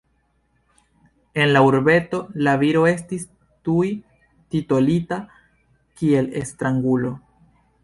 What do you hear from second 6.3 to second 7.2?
strangulo.